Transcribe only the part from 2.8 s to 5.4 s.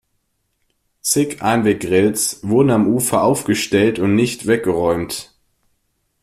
Ufer aufgestellt und nicht weggeräumt.